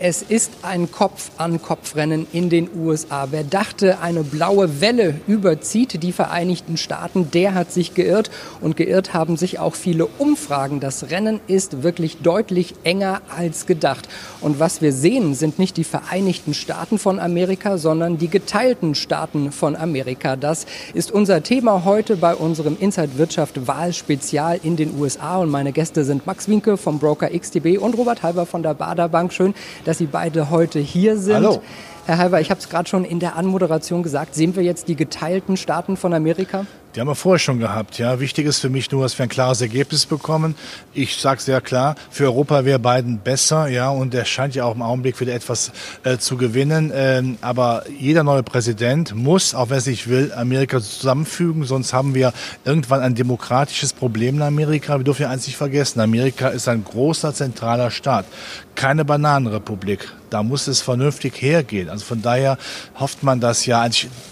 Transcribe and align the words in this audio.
Es 0.00 0.22
ist 0.22 0.50
ein 0.62 0.90
Kopf-an-Kopf-Rennen 0.90 2.26
in 2.32 2.50
den 2.50 2.68
USA. 2.76 3.28
Wer 3.30 3.44
dachte, 3.44 4.00
eine 4.00 4.24
blaue 4.24 4.80
Welle 4.80 5.20
überzieht 5.28 6.02
die 6.02 6.10
Vereinigten 6.10 6.76
Staaten, 6.76 7.30
der 7.30 7.54
hat 7.54 7.70
sich 7.70 7.94
geirrt. 7.94 8.28
Und 8.60 8.76
geirrt 8.76 9.14
haben 9.14 9.36
sich 9.36 9.60
auch 9.60 9.76
viele 9.76 10.06
Umfragen. 10.18 10.80
Das 10.80 11.10
Rennen 11.10 11.38
ist 11.46 11.84
wirklich 11.84 12.16
deutlich 12.18 12.74
enger 12.82 13.22
als 13.36 13.66
gedacht. 13.66 14.08
Und 14.40 14.58
was 14.58 14.82
wir 14.82 14.92
sehen, 14.92 15.36
sind 15.36 15.60
nicht 15.60 15.76
die 15.76 15.84
Vereinigten 15.84 16.54
Staaten 16.54 16.98
von 16.98 17.20
Amerika, 17.20 17.78
sondern 17.78 18.18
die 18.18 18.28
geteilten 18.28 18.96
Staaten 18.96 19.52
von 19.52 19.76
Amerika. 19.76 20.34
Das 20.34 20.66
ist 20.92 21.12
unser 21.12 21.44
Thema 21.44 21.84
heute 21.84 22.16
bei 22.16 22.34
unserem 22.34 22.76
Inside 22.80 23.16
Wirtschaft 23.16 23.68
Wahlspezial 23.68 24.58
in 24.60 24.74
den 24.74 24.98
USA. 24.98 25.36
Und 25.36 25.50
meine 25.50 25.70
Gäste 25.70 26.04
sind 26.04 26.26
Max 26.26 26.48
Winke 26.48 26.76
vom 26.76 26.98
Broker 26.98 27.28
XTB 27.28 27.78
und 27.78 27.96
Robert 27.96 28.24
Halber 28.24 28.44
von 28.44 28.64
der 28.64 28.74
Bader 28.74 29.08
Bank. 29.08 29.32
Schön, 29.32 29.54
dass 29.84 29.93
Sie 29.94 30.06
beide 30.06 30.50
heute 30.50 30.78
hier 30.78 31.16
sind. 31.16 31.34
Hallo. 31.34 31.62
Herr 32.06 32.18
Halber, 32.18 32.38
ich 32.42 32.50
habe 32.50 32.60
es 32.60 32.68
gerade 32.68 32.86
schon 32.86 33.06
in 33.06 33.18
der 33.18 33.36
Anmoderation 33.36 34.02
gesagt. 34.02 34.34
Sehen 34.34 34.54
wir 34.56 34.62
jetzt 34.62 34.88
die 34.88 34.94
geteilten 34.94 35.56
Staaten 35.56 35.96
von 35.96 36.12
Amerika? 36.12 36.66
Die 36.94 37.00
haben 37.00 37.08
wir 37.08 37.14
vorher 37.14 37.38
schon 37.38 37.58
gehabt. 37.58 37.98
Ja, 37.98 38.20
wichtig 38.20 38.46
ist 38.46 38.60
für 38.60 38.68
mich 38.68 38.90
nur, 38.92 39.02
dass 39.02 39.18
wir 39.18 39.24
ein 39.24 39.30
klares 39.30 39.62
Ergebnis 39.62 40.04
bekommen. 40.04 40.54
Ich 40.92 41.16
sage 41.16 41.40
sehr 41.40 41.62
klar, 41.62 41.96
für 42.10 42.24
Europa 42.24 42.66
wäre 42.66 42.78
Biden 42.78 43.18
besser. 43.18 43.68
Ja, 43.68 43.88
und 43.88 44.14
er 44.14 44.26
scheint 44.26 44.54
ja 44.54 44.64
auch 44.64 44.74
im 44.74 44.82
Augenblick 44.82 45.18
wieder 45.18 45.34
etwas 45.34 45.72
äh, 46.04 46.18
zu 46.18 46.36
gewinnen. 46.36 46.92
Ähm, 46.94 47.38
aber 47.40 47.84
jeder 47.98 48.22
neue 48.22 48.42
Präsident 48.42 49.14
muss, 49.14 49.54
auch 49.54 49.70
wenn 49.70 49.78
er 49.78 49.80
sich 49.80 50.06
will, 50.06 50.30
Amerika 50.36 50.80
zusammenfügen. 50.80 51.64
Sonst 51.64 51.94
haben 51.94 52.14
wir 52.14 52.34
irgendwann 52.66 53.00
ein 53.00 53.14
demokratisches 53.14 53.94
Problem 53.94 54.36
in 54.36 54.42
Amerika. 54.42 54.98
Wir 54.98 55.04
dürfen 55.04 55.22
ja 55.22 55.30
eins 55.30 55.46
nicht 55.46 55.56
vergessen: 55.56 56.00
Amerika 56.00 56.48
ist 56.48 56.68
ein 56.68 56.84
großer 56.84 57.32
zentraler 57.32 57.90
Staat, 57.90 58.26
keine 58.74 59.06
Bananenrepublik. 59.06 60.12
Da 60.34 60.42
muss 60.42 60.66
es 60.66 60.80
vernünftig 60.82 61.40
hergehen. 61.40 61.88
Also 61.88 62.04
von 62.04 62.20
daher 62.20 62.58
hofft 62.98 63.22
man, 63.22 63.38
dass 63.38 63.66
ja 63.66 63.88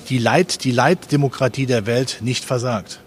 die 0.09 0.19
Leit, 0.19 0.64
die 0.64 0.72
Leitdemokratie 0.72 1.64
der 1.64 1.86
Welt 1.86 2.19
nicht 2.22 2.44
versagt. 2.44 2.98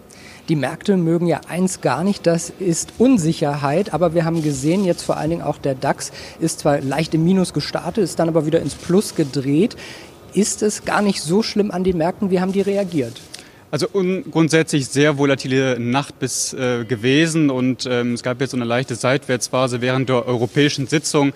Die 0.48 0.56
Märkte 0.56 0.96
mögen 0.96 1.26
ja 1.26 1.42
eins 1.46 1.82
gar 1.82 2.04
nicht, 2.04 2.26
das 2.26 2.50
ist 2.58 2.94
Unsicherheit. 2.96 3.92
Aber 3.92 4.14
wir 4.14 4.24
haben 4.24 4.42
gesehen, 4.42 4.86
jetzt 4.86 5.02
vor 5.02 5.18
allen 5.18 5.28
Dingen 5.28 5.42
auch 5.42 5.58
der 5.58 5.74
DAX 5.74 6.10
ist 6.40 6.60
zwar 6.60 6.80
leicht 6.80 7.12
im 7.12 7.22
Minus 7.22 7.52
gestartet, 7.52 8.02
ist 8.02 8.18
dann 8.18 8.28
aber 8.28 8.46
wieder 8.46 8.60
ins 8.60 8.74
Plus 8.74 9.14
gedreht. 9.14 9.76
Ist 10.32 10.62
es 10.62 10.86
gar 10.86 11.02
nicht 11.02 11.20
so 11.20 11.42
schlimm 11.42 11.70
an 11.72 11.84
den 11.84 11.98
Märkten? 11.98 12.30
Wie 12.30 12.40
haben 12.40 12.52
die 12.52 12.62
reagiert? 12.62 13.20
Also 13.70 13.88
grundsätzlich 13.88 14.86
sehr 14.86 15.18
volatile 15.18 15.78
Nacht 15.78 16.18
bis 16.18 16.54
äh, 16.54 16.84
gewesen 16.84 17.50
und 17.50 17.84
ähm, 17.84 18.14
es 18.14 18.22
gab 18.22 18.40
jetzt 18.40 18.52
so 18.52 18.56
eine 18.56 18.64
leichte 18.64 18.94
Seitwärtsphase 18.94 19.82
während 19.82 20.08
der 20.08 20.24
europäischen 20.26 20.86
Sitzung. 20.86 21.34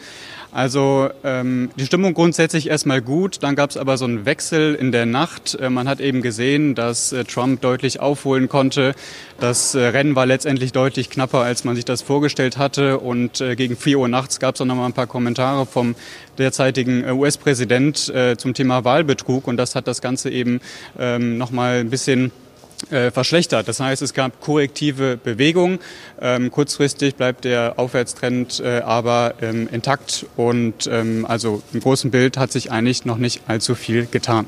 Also 0.52 1.10
ähm, 1.22 1.70
die 1.76 1.86
Stimmung 1.86 2.12
grundsätzlich 2.12 2.68
erstmal 2.68 3.00
gut, 3.00 3.38
dann 3.42 3.54
gab 3.54 3.70
es 3.70 3.76
aber 3.76 3.96
so 3.96 4.04
einen 4.04 4.26
Wechsel 4.26 4.74
in 4.74 4.90
der 4.90 5.06
Nacht. 5.06 5.54
Äh, 5.54 5.70
man 5.70 5.88
hat 5.88 6.00
eben 6.00 6.22
gesehen, 6.22 6.74
dass 6.74 7.12
äh, 7.12 7.24
Trump 7.24 7.60
deutlich 7.60 8.00
aufholen 8.00 8.48
konnte. 8.48 8.94
Das 9.38 9.76
äh, 9.76 9.80
Rennen 9.80 10.16
war 10.16 10.26
letztendlich 10.26 10.72
deutlich 10.72 11.08
knapper, 11.08 11.40
als 11.40 11.62
man 11.62 11.76
sich 11.76 11.84
das 11.84 12.02
vorgestellt 12.02 12.58
hatte. 12.58 12.98
Und 12.98 13.40
äh, 13.40 13.54
gegen 13.54 13.76
4 13.76 14.00
Uhr 14.00 14.08
nachts 14.08 14.40
gab 14.40 14.56
es 14.56 14.60
auch 14.60 14.66
noch 14.66 14.74
mal 14.74 14.86
ein 14.86 14.92
paar 14.92 15.06
Kommentare 15.06 15.66
vom 15.66 15.94
derzeitigen 16.38 17.04
äh, 17.04 17.12
US-Präsident 17.12 18.08
äh, 18.08 18.36
zum 18.36 18.52
Thema 18.52 18.84
Wahlbetrug. 18.84 19.46
Und 19.46 19.56
das 19.56 19.76
hat 19.76 19.86
das 19.86 20.00
Ganze 20.00 20.30
eben 20.30 20.60
ähm, 20.98 21.38
noch 21.38 21.52
mal 21.52 21.78
ein 21.78 21.90
bisschen 21.90 22.32
äh, 22.90 23.10
verschlechtert. 23.10 23.68
Das 23.68 23.80
heißt, 23.80 24.02
es 24.02 24.14
gab 24.14 24.40
korrektive 24.40 25.16
Bewegungen. 25.16 25.78
Ähm, 26.20 26.50
kurzfristig 26.50 27.16
bleibt 27.16 27.44
der 27.44 27.74
Aufwärtstrend 27.78 28.60
äh, 28.60 28.80
aber 28.80 29.34
ähm, 29.40 29.68
intakt 29.70 30.26
und 30.36 30.88
ähm, 30.90 31.26
also 31.26 31.62
im 31.72 31.80
großen 31.80 32.10
Bild 32.10 32.36
hat 32.36 32.52
sich 32.52 32.70
eigentlich 32.70 33.04
noch 33.04 33.18
nicht 33.18 33.42
allzu 33.46 33.74
viel 33.74 34.06
getan. 34.06 34.46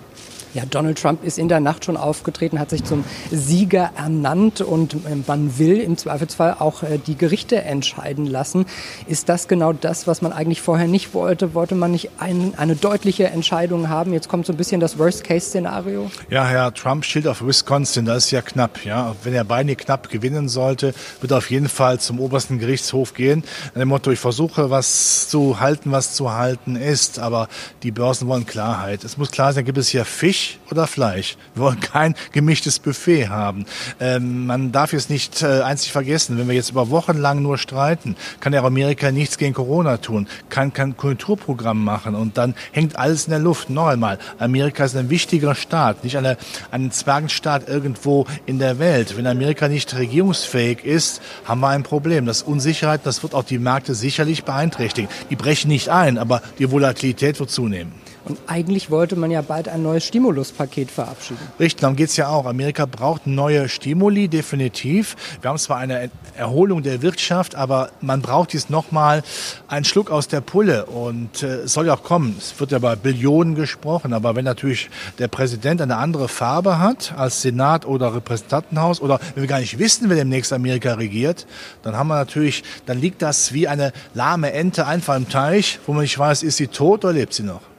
Ja, 0.55 0.65
Donald 0.69 1.01
Trump 1.01 1.25
ist 1.25 1.39
in 1.39 1.49
der 1.49 1.61
Nacht 1.61 1.87
schon 1.87 1.97
aufgetreten, 1.97 2.59
hat 2.59 2.69
sich 2.69 2.85
zum 2.85 3.05
Sieger 3.31 3.91
ernannt 3.97 4.61
und 4.61 4.95
ähm, 5.11 5.25
man 5.27 5.59
will 5.59 5.79
im 5.79 5.97
Zweifelsfall 5.97 6.57
auch 6.59 6.83
äh, 6.83 6.99
die 6.99 7.17
Gerichte 7.17 7.63
entscheiden 7.63 8.27
lassen. 8.27 8.67
Ist 9.07 9.31
das 9.31 9.49
genau 9.49 9.73
das, 9.73 10.07
was 10.07 10.21
man 10.21 10.31
eigentlich 10.31 10.61
vorher 10.61 10.89
nicht 10.89 11.15
wollte? 11.15 11.55
Wollte 11.55 11.75
man 11.75 11.93
nicht 11.93 12.11
ein, 12.19 12.53
eine 12.59 12.77
deutliche 12.77 13.29
Entscheidung 13.29 13.89
haben? 13.89 14.13
Jetzt 14.13 14.29
kommt 14.29 14.45
so 14.45 14.53
ein 14.53 14.59
bisschen 14.59 14.81
das 14.81 14.99
Worst-Case-Szenario. 14.99 16.11
Ja, 16.29 16.47
Herr 16.47 16.75
Trump 16.75 17.07
schielt 17.07 17.27
auf 17.27 17.45
Wisconsin, 17.47 18.05
das 18.05 18.27
ist 18.27 18.31
ja 18.31 18.43
knapp. 18.43 18.85
Ja, 18.85 19.17
wenn 19.23 19.33
er 19.33 19.45
beide 19.45 19.75
knapp 19.75 20.11
gewinnen 20.11 20.51
sollte, 20.51 20.93
wird 21.23 21.33
er 21.33 21.39
auf 21.39 21.51
jeden 21.51 21.71
Fall 21.71 21.99
zum 21.99 22.21
obersten 22.21 22.59
Gerichtshof 22.59 23.15
gehen. 23.15 23.43
Nach 23.75 23.81
dem 23.81 23.89
Motto, 23.89 24.11
ich 24.11 24.19
versuche 24.19 24.69
was 24.69 25.31
zu 25.31 25.61
halten, 25.61 25.93
was 25.93 26.13
zu 26.13 26.35
halten 26.35 26.77
ist, 26.77 27.19
aber 27.19 27.49
die 27.83 27.91
Börsen 27.91 28.29
wollen 28.29 28.45
Klarheit. 28.45 29.03
Es 29.03 29.17
muss 29.17 29.31
klar 29.31 29.55
sein, 29.55 29.65
gibt 29.65 29.79
es 29.79 29.89
hier 29.89 30.05
Fisch 30.05 30.42
Fisch 30.43 30.59
oder 30.71 30.87
Fleisch. 30.87 31.37
Wir 31.55 31.65
wollen 31.65 31.81
kein 31.81 32.15
gemischtes 32.33 32.79
Buffet 32.79 33.29
haben. 33.29 33.67
Ähm, 34.01 34.47
man 34.47 34.73
darf 34.73 34.93
jetzt 34.93 35.11
nicht 35.11 35.43
äh, 35.43 35.63
nicht 35.73 35.91
vergessen, 35.91 36.39
wenn 36.39 36.49
wir 36.49 36.55
jetzt 36.55 36.71
über 36.71 36.91
Wochen 36.91 37.19
lang 37.19 37.43
nur 37.43 37.59
streiten, 37.59 38.17
kann 38.41 38.53
der 38.53 38.65
Amerika 38.65 39.11
nichts 39.11 39.39
gegen 39.39 39.55
Corona 39.55 39.99
tun, 39.99 40.27
kann 40.49 40.73
kein 40.73 40.97
Kulturprogramm 40.97 41.83
machen 41.83 42.15
und 42.15 42.39
dann 42.39 42.55
hängt 42.73 42.97
alles 42.97 43.27
in 43.27 43.31
der 43.31 43.39
Luft. 43.39 43.71
Noch 43.71 43.87
einmal, 43.87 44.19
Amerika 44.39 44.85
ist 44.85 44.97
ein 44.97 45.11
wichtiger 45.11 45.55
Staat, 45.55 46.05
nicht 46.05 46.17
eine, 46.17 46.37
ein 46.71 46.91
Zwergenstaat 46.91 47.69
irgendwo 47.69 48.27
in 48.47 48.59
der 48.59 48.79
Welt. 48.79 49.17
Wenn 49.17 49.27
Amerika 49.27 49.69
nicht 49.69 49.95
regierungsfähig 49.95 50.85
ist, 50.85 51.21
haben 51.45 51.61
wir 51.61 51.69
ein 51.69 51.83
Problem. 51.83 52.27
Das 52.27 52.43
Unsicherheit, 52.43 53.03
das 53.05 53.23
wird 53.23 53.35
auch 53.35 53.45
die 53.45 53.59
Märkte 53.59 53.95
sicherlich 53.95 54.45
beeinträchtigen. 54.45 55.11
Die 55.31 55.37
brechen 55.37 55.69
nicht 55.69 55.89
ein, 55.89 56.19
aber 56.19 56.43
die 56.59 56.71
Volatilität 56.71 57.39
wird 57.39 57.51
zunehmen. 57.51 57.93
Und 58.25 58.39
eigentlich 58.47 58.91
wollte 58.91 59.17
man 59.17 59.31
ja 59.31 59.43
bald 59.43 59.69
ein 59.69 59.83
neues 59.83 60.05
Stimuluspaket 60.05 60.91
verabschieden. 60.91 61.41
Richtig, 61.59 61.81
darum 61.81 61.97
geht 61.97 62.11
es 62.11 62.17
ja 62.17 62.29
auch. 62.29 62.47
Amerika 62.47 62.87
braucht 62.87 63.27
neue 63.27 63.69
Stimuli, 63.69 64.29
definitiv. 64.29 65.17
Wir 65.41 65.51
haben 65.51 65.59
zwar 65.59 65.79
eine 65.79 66.11
Erholung 66.37 66.83
der 66.83 67.03
Wirtschaft, 67.03 67.57
aber 67.57 67.91
man 68.01 68.23
braucht 68.23 68.55
jetzt 68.55 68.71
nochmal 68.71 69.25
einen 69.67 69.85
Schluck 69.85 70.11
aus 70.11 70.29
der 70.29 70.41
Pulle. 70.41 70.87
Und 70.87 71.43
äh, 71.43 71.63
es 71.63 71.73
soll 71.73 71.87
ja 71.87 71.95
auch 71.95 72.05
kommen. 72.05 72.37
Es 72.39 72.59
wird 72.61 72.71
ja 72.71 72.79
bei 72.79 72.95
Billionen 72.95 73.57
gesprochen. 73.57 74.13
Aber 74.13 74.37
wenn 74.37 74.45
natürlich 74.45 74.89
der 75.19 75.29
Präsident 75.29 75.81
eine 75.81 75.97
andere 75.97 76.29
Farbe 76.29 76.79
hat 76.79 77.15
als 77.17 77.43
Senat 77.43 77.87
oder 77.87 78.15
Repräsentantenhaus 78.15 79.01
oder 79.01 79.19
wenn 79.35 79.43
wir 79.43 79.49
gar 79.49 79.61
nicht 79.61 79.81
wissen, 79.81 80.09
wer 80.09 80.17
demnächst 80.17 80.53
Amerika 80.53 80.95
regiert, 80.95 81.47
dann 81.83 81.97
haben 81.97 82.09
wir 82.09 82.15
natürlich, 82.15 82.63
dann 82.87 83.01
liegt 83.01 83.21
das 83.21 83.53
wie 83.53 83.67
eine 83.67 83.93
lahme 84.15 84.53
Ente 84.53 84.87
einfach 84.87 85.17
im 85.17 85.29
Teich, 85.29 85.81
wo 85.87 85.93
man 85.93 86.03
nicht 86.03 86.19
weiß, 86.19 86.45
ist 86.45 86.59
sie 86.59 86.69
tot 86.69 87.05
oder 87.05 87.15
lebt 87.15 87.35
sie 87.35 87.43
noch. 87.43 87.72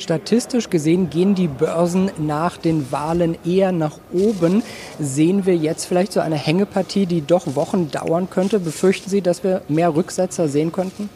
Statistisch 0.00 0.70
gesehen 0.70 1.10
gehen 1.10 1.34
die 1.34 1.46
Börsen 1.46 2.10
nach 2.16 2.56
den 2.56 2.90
Wahlen 2.90 3.36
eher 3.44 3.70
nach 3.70 3.98
oben. 4.14 4.62
Sehen 4.98 5.44
wir 5.44 5.54
jetzt 5.54 5.84
vielleicht 5.84 6.14
so 6.14 6.20
eine 6.20 6.36
Hängepartie, 6.36 7.04
die 7.04 7.20
doch 7.20 7.54
Wochen 7.54 7.90
dauern 7.90 8.30
könnte? 8.30 8.60
Befürchten 8.60 9.10
Sie, 9.10 9.20
dass 9.20 9.44
wir 9.44 9.60
mehr 9.68 9.94
Rücksetzer 9.94 10.48
sehen 10.48 10.72
könnten? 10.72 11.10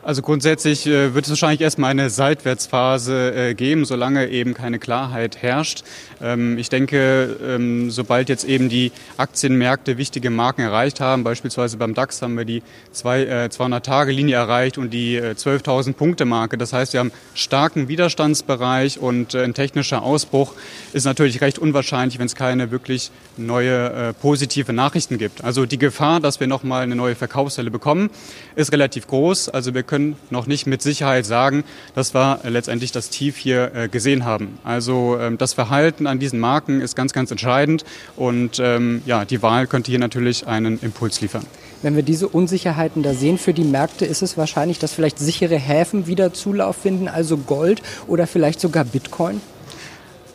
Also 0.00 0.22
grundsätzlich 0.22 0.86
äh, 0.86 1.12
wird 1.14 1.24
es 1.24 1.30
wahrscheinlich 1.30 1.60
erstmal 1.60 1.90
eine 1.90 2.08
Seitwärtsphase 2.08 3.34
äh, 3.34 3.54
geben, 3.54 3.84
solange 3.84 4.28
eben 4.28 4.54
keine 4.54 4.78
Klarheit 4.78 5.42
herrscht. 5.42 5.82
Ähm, 6.22 6.56
ich 6.56 6.68
denke, 6.68 7.36
ähm, 7.44 7.90
sobald 7.90 8.28
jetzt 8.28 8.44
eben 8.44 8.68
die 8.68 8.92
Aktienmärkte 9.16 9.98
wichtige 9.98 10.30
Marken 10.30 10.60
erreicht 10.60 11.00
haben, 11.00 11.24
beispielsweise 11.24 11.78
beim 11.78 11.94
DAX 11.94 12.22
haben 12.22 12.36
wir 12.36 12.44
die 12.44 12.62
200-Tage-Linie 12.94 14.36
äh, 14.36 14.38
erreicht 14.38 14.78
und 14.78 14.90
die 14.90 15.20
12.000 15.20 15.94
Punkte-Marke. 15.94 16.58
Das 16.58 16.72
heißt, 16.72 16.92
wir 16.92 17.00
haben 17.00 17.12
starken 17.34 17.88
Widerstandsbereich 17.88 19.00
und 19.00 19.34
ein 19.34 19.52
technischer 19.52 20.02
Ausbruch 20.04 20.54
ist 20.92 21.06
natürlich 21.06 21.40
recht 21.40 21.58
unwahrscheinlich, 21.58 22.20
wenn 22.20 22.26
es 22.26 22.36
keine 22.36 22.70
wirklich 22.70 23.10
neue 23.36 24.14
positive 24.20 24.72
Nachrichten 24.72 25.18
gibt. 25.18 25.42
Also 25.44 25.66
die 25.66 25.78
Gefahr, 25.78 26.20
dass 26.20 26.40
wir 26.40 26.46
nochmal 26.46 26.82
eine 26.82 26.94
neue 26.94 27.16
Verkaufswelle 27.16 27.70
bekommen, 27.70 28.10
ist 28.54 28.72
relativ 28.72 29.06
groß. 29.06 29.48
Also 29.48 29.74
wir 29.74 29.82
können 29.88 30.14
noch 30.30 30.46
nicht 30.46 30.68
mit 30.68 30.82
Sicherheit 30.82 31.26
sagen, 31.26 31.64
dass 31.96 32.14
wir 32.14 32.38
letztendlich 32.44 32.92
das 32.92 33.10
Tief 33.10 33.36
hier 33.36 33.74
äh, 33.74 33.88
gesehen 33.88 34.24
haben. 34.24 34.58
Also 34.62 35.18
ähm, 35.18 35.36
das 35.36 35.54
Verhalten 35.54 36.06
an 36.06 36.20
diesen 36.20 36.38
Marken 36.38 36.80
ist 36.80 36.94
ganz, 36.94 37.12
ganz 37.12 37.32
entscheidend 37.32 37.84
und 38.14 38.60
ähm, 38.60 39.02
ja, 39.04 39.24
die 39.24 39.42
Wahl 39.42 39.66
könnte 39.66 39.90
hier 39.90 39.98
natürlich 39.98 40.46
einen 40.46 40.78
Impuls 40.80 41.20
liefern. 41.20 41.44
Wenn 41.82 41.96
wir 41.96 42.02
diese 42.02 42.28
Unsicherheiten 42.28 43.02
da 43.02 43.14
sehen 43.14 43.38
für 43.38 43.54
die 43.54 43.64
Märkte, 43.64 44.04
ist 44.04 44.22
es 44.22 44.36
wahrscheinlich, 44.36 44.78
dass 44.78 44.92
vielleicht 44.92 45.18
sichere 45.18 45.56
Häfen 45.56 46.06
wieder 46.06 46.32
Zulauf 46.32 46.76
finden, 46.76 47.08
also 47.08 47.36
Gold 47.36 47.82
oder 48.06 48.26
vielleicht 48.26 48.60
sogar 48.60 48.84
Bitcoin? 48.84 49.40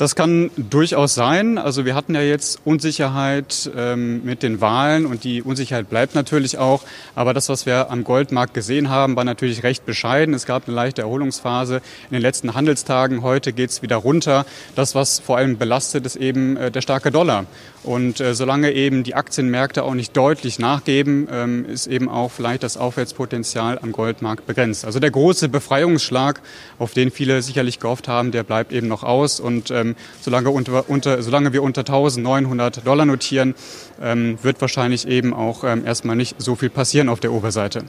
Das 0.04 0.16
kann 0.16 0.52
durchaus 0.58 1.16
sein. 1.16 1.58
Also 1.58 1.86
wir 1.86 1.96
hatten 1.96 2.14
ja 2.14 2.20
jetzt 2.20 2.60
Unsicherheit 2.66 3.72
ähm, 3.74 4.22
mit 4.26 4.44
den 4.44 4.60
Wahlen 4.60 5.06
und 5.06 5.24
die 5.24 5.42
Unsicherheit 5.42 5.90
bleibt 5.90 6.14
natürlich 6.14 6.58
auch. 6.58 6.84
Aber 7.16 7.34
das, 7.34 7.48
was 7.48 7.66
wir 7.66 7.90
am 7.90 8.04
Goldmarkt 8.04 8.54
gesehen 8.54 8.90
haben, 8.90 9.16
war 9.16 9.24
natürlich 9.24 9.64
recht 9.64 9.86
bescheiden. 9.86 10.34
Es 10.34 10.46
gab 10.46 10.68
eine 10.68 10.76
leichte 10.76 11.04
Erholungsphase 11.04 11.78
in 11.78 12.16
den 12.16 12.22
letzten 12.22 12.54
Handelstagen. 12.54 13.22
Heute 13.22 13.54
geht 13.54 13.70
es 13.70 13.82
wieder 13.82 13.96
runter. 13.96 14.46
Das, 14.76 14.94
was 14.94 15.20
vor 15.20 15.38
allem 15.38 15.58
belastet, 15.58 16.06
ist 16.06 16.18
eben 16.18 16.58
äh, 16.58 16.70
der 16.70 16.82
starke 16.82 17.10
Dollar. 17.10 17.46
Und 17.84 18.20
äh, 18.22 18.34
solange 18.34 18.72
eben 18.72 19.04
die 19.04 19.14
Aktienmärkte 19.14 19.84
auch 19.84 19.94
nicht 19.94 20.16
deutlich 20.16 20.58
nachgeben, 20.58 21.28
ähm, 21.32 21.66
ist 21.66 21.88
eben 21.88 22.10
auch 22.10 22.32
vielleicht 22.32 22.64
das 22.64 22.78
Aufwärtspotenzial 22.78 23.78
am 23.82 23.92
Goldmarkt 23.92 24.48
begrenzt. 24.48 24.86
Also 24.86 25.00
der 25.00 25.12
große 25.12 25.50
Befreiungsschlag, 25.50 26.42
auf 26.80 26.94
den 26.94 27.12
viele 27.12 27.42
sicherlich 27.42 27.80
gehofft 27.80 28.08
haben, 28.08 28.32
der 28.32 28.44
bleibt 28.44 28.72
eben 28.72 28.88
noch 28.88 29.04
aus. 29.04 29.42
Und 29.42 29.70
ähm, 29.72 29.93
solange, 30.22 30.50
unter, 30.50 30.90
unter, 30.90 31.22
solange 31.22 31.54
wir 31.54 31.63
unter 31.63 31.81
1900 31.81 32.86
Dollar 32.86 33.06
notieren, 33.06 33.56
ähm, 34.01 34.38
wird 34.42 34.62
wahrscheinlich 34.62 35.07
eben 35.07 35.34
auch 35.34 35.63
ähm, 35.63 35.86
erstmal 35.86 36.16
nicht 36.16 36.36
so 36.40 36.56
viel 36.56 36.69
passieren 36.69 37.10
auf 37.10 37.19
der 37.19 37.31
Oberseite. 37.31 37.84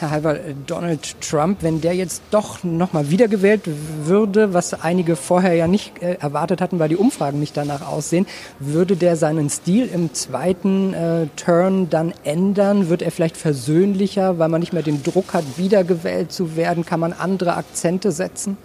Herr 0.00 0.10
Halber, 0.10 0.38
äh, 0.38 0.54
Donald 0.66 1.20
Trump, 1.20 1.62
wenn 1.62 1.80
der 1.80 1.92
jetzt 1.92 2.22
doch 2.30 2.62
nochmal 2.62 3.10
wiedergewählt 3.10 3.62
würde, 4.04 4.54
was 4.54 4.72
einige 4.72 5.16
vorher 5.16 5.54
ja 5.54 5.66
nicht 5.66 6.00
äh, 6.00 6.14
erwartet 6.14 6.60
hatten, 6.60 6.78
weil 6.78 6.88
die 6.88 6.96
Umfragen 6.96 7.40
nicht 7.40 7.56
danach 7.56 7.84
aussehen, 7.84 8.26
würde 8.60 8.96
der 8.96 9.16
seinen 9.16 9.50
Stil 9.50 9.90
im 9.92 10.14
zweiten 10.14 10.94
äh, 10.94 11.26
Turn 11.34 11.90
dann 11.90 12.14
ändern? 12.22 12.88
Wird 12.88 13.02
er 13.02 13.10
vielleicht 13.10 13.36
versöhnlicher, 13.36 14.38
weil 14.38 14.48
man 14.48 14.60
nicht 14.60 14.72
mehr 14.72 14.84
den 14.84 15.02
Druck 15.02 15.34
hat, 15.34 15.44
wiedergewählt 15.56 16.30
zu 16.30 16.54
werden? 16.54 16.84
Kann 16.84 17.00
man 17.00 17.12
andere 17.12 17.56
Akzente 17.56 18.12
setzen? 18.12 18.56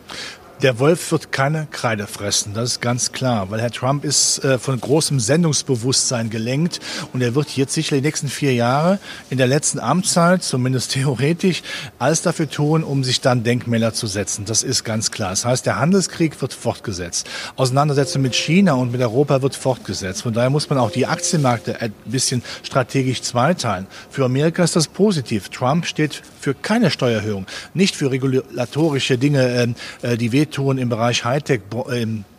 Der 0.64 0.80
Wolf 0.80 1.12
wird 1.12 1.34
keine 1.34 1.68
Kreide 1.70 2.08
fressen, 2.08 2.54
das 2.54 2.72
ist 2.72 2.80
ganz 2.80 3.12
klar, 3.12 3.52
weil 3.52 3.60
Herr 3.60 3.70
Trump 3.70 4.06
ist 4.06 4.42
äh, 4.46 4.58
von 4.58 4.80
großem 4.80 5.20
Sendungsbewusstsein 5.20 6.30
gelenkt 6.30 6.80
und 7.12 7.22
er 7.22 7.36
wird 7.36 7.50
jetzt 7.58 7.74
sicher 7.74 7.98
die 7.98 8.02
nächsten 8.02 8.30
vier 8.30 8.54
Jahre 8.54 9.00
in 9.30 9.38
der 9.38 9.48
letzten 9.48 9.82
Amtszeit, 9.82 10.42
zumindest 10.42 10.92
theoretisch, 10.94 11.64
alles 12.00 12.22
dafür 12.22 12.50
tun, 12.50 12.86
um 12.86 13.04
sich 13.04 13.20
dann 13.20 13.44
Denkmäler 13.44 13.94
zu 13.94 14.08
setzen. 14.08 14.46
Das 14.46 14.64
ist 14.64 14.86
ganz 14.86 15.12
klar. 15.12 15.32
Das 15.32 15.44
heißt, 15.44 15.66
der 15.66 15.80
Handelskrieg 15.80 16.42
wird 16.42 16.54
fortgesetzt. 16.54 17.28
Auseinandersetzung 17.58 18.22
mit 18.22 18.34
China 18.34 18.76
und 18.76 18.94
mit 18.94 19.02
Europa 19.02 19.42
wird 19.42 19.58
fortgesetzt. 19.58 20.22
Von 20.22 20.32
daher 20.32 20.50
muss 20.50 20.70
man 20.70 20.80
auch 20.80 20.92
die 20.92 21.08
Aktienmärkte 21.08 21.82
ein 21.82 21.94
bisschen 22.06 22.42
strategisch 22.64 23.22
zweiteilen. 23.22 23.86
Für 24.10 24.24
Amerika 24.24 24.64
ist 24.64 24.78
das 24.78 24.88
positiv. 24.88 25.50
Trump 25.50 25.86
steht 25.86 26.22
für 26.40 26.54
keine 26.54 26.90
Steuererhöhung, 26.90 27.48
nicht 27.74 27.98
für 27.98 28.12
regulatorische 28.12 29.18
Dinge, 29.18 29.62
ähm, 29.62 29.76
äh, 30.02 30.16
die 30.16 30.32
wehtun 30.32 30.53
tun 30.54 30.78
im 30.78 30.90
Bereich 30.90 31.26
Hightech, 31.26 31.62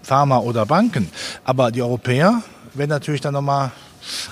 Pharma 0.03 0.39
oder 0.39 0.67
Banken. 0.67 1.11
Aber 1.45 1.71
die 1.71 1.83
Europäer 1.83 2.43
werden 2.75 2.91
natürlich 2.91 3.21
dann 3.21 3.35
nochmal 3.35 3.73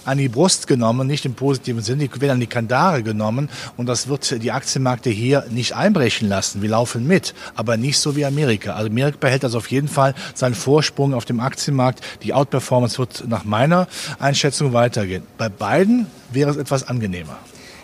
an 0.05 0.19
die 0.19 0.29
Brust 0.29 0.67
genommen, 0.67 1.06
nicht 1.06 1.25
im 1.25 1.34
positiven 1.34 1.82
Sinne, 1.82 2.08
die 2.08 2.20
werden 2.20 2.32
an 2.32 2.40
die 2.40 2.46
Kandare 2.46 3.02
genommen 3.02 3.49
und 3.76 3.87
das 3.87 4.08
wird 4.08 4.43
die 4.43 4.52
Aktienmärkte 4.52 5.11
hier 5.11 5.46
nicht 5.50 5.75
einbrechen 5.75 6.29
lassen. 6.29 6.62
Wir 6.62 6.70
laufen 6.70 7.06
mit, 7.06 7.34
aber 7.55 7.76
nicht 7.76 7.99
so 7.99 8.17
wie 8.17 8.25
Amerika. 8.25 8.75
Also 8.75 8.90
Amerika 8.90 9.17
behält 9.20 9.44
das 9.44 9.55
auf 9.55 9.70
jeden 9.70 9.88
Fall 9.88 10.14
seinen 10.35 10.55
Vorsprung 10.55 11.14
auf 11.14 11.25
dem 11.25 11.40
Aktienmarkt. 11.40 12.00
Die 12.23 12.35
Outperformance 12.35 12.99
wird 12.99 13.28
nach 13.28 13.44
meiner 13.44 13.88
Einschätzung 14.19 14.73
weitergehen. 14.73 15.23
Bei 15.38 15.49
beiden 15.49 16.06
wäre 16.31 16.50
es 16.50 16.56
etwas 16.56 16.87
angenehmer. 16.87 17.38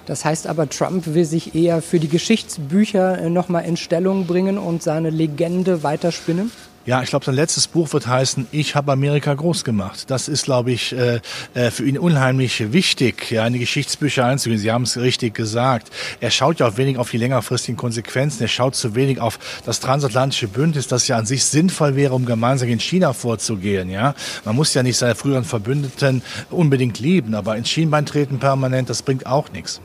Das 0.08 0.24
heißt 0.24 0.46
aber, 0.46 0.70
Trump 0.70 1.06
will 1.06 1.26
sich 1.26 1.54
eher 1.54 1.82
für 1.82 2.00
die 2.00 2.08
Geschichtsbücher 2.08 3.18
äh, 3.18 3.28
nochmal 3.28 3.66
in 3.66 3.76
Stellung 3.76 4.26
bringen 4.26 4.56
und 4.56 4.82
seine 4.82 5.10
Legende 5.10 5.82
weiterspinnen? 5.82 6.50
Ja, 6.86 7.02
ich 7.02 7.10
glaube, 7.10 7.26
sein 7.26 7.34
letztes 7.34 7.66
Buch 7.66 7.92
wird 7.92 8.06
heißen, 8.06 8.46
ich 8.50 8.74
habe 8.74 8.92
Amerika 8.92 9.34
groß 9.34 9.64
gemacht. 9.64 10.10
Das 10.10 10.26
ist, 10.26 10.46
glaube 10.46 10.72
ich, 10.72 10.94
äh, 10.94 11.20
äh, 11.52 11.70
für 11.70 11.84
ihn 11.84 11.98
unheimlich 11.98 12.72
wichtig, 12.72 13.30
ja, 13.30 13.46
in 13.46 13.52
die 13.52 13.58
Geschichtsbücher 13.58 14.24
einzugehen. 14.24 14.58
Sie 14.58 14.72
haben 14.72 14.84
es 14.84 14.96
richtig 14.96 15.34
gesagt. 15.34 15.90
Er 16.20 16.30
schaut 16.30 16.60
ja 16.60 16.68
auch 16.68 16.78
wenig 16.78 16.96
auf 16.96 17.10
die 17.10 17.18
längerfristigen 17.18 17.76
Konsequenzen. 17.76 18.40
Er 18.40 18.48
schaut 18.48 18.76
zu 18.76 18.94
wenig 18.94 19.20
auf 19.20 19.38
das 19.66 19.80
transatlantische 19.80 20.48
Bündnis, 20.48 20.88
das 20.88 21.06
ja 21.06 21.18
an 21.18 21.26
sich 21.26 21.44
sinnvoll 21.44 21.96
wäre, 21.96 22.14
um 22.14 22.24
gemeinsam 22.24 22.70
in 22.70 22.80
China 22.80 23.12
vorzugehen. 23.12 23.90
Ja, 23.90 24.14
man 24.46 24.56
muss 24.56 24.72
ja 24.72 24.82
nicht 24.82 24.96
seine 24.96 25.14
früheren 25.14 25.44
Verbündeten 25.44 26.22
unbedingt 26.48 26.98
lieben, 26.98 27.34
aber 27.34 27.58
ins 27.58 27.68
Schienbein 27.68 28.06
treten 28.06 28.38
permanent, 28.38 28.88
das 28.88 29.02
bringt 29.02 29.26
auch 29.26 29.52
nichts. 29.52 29.82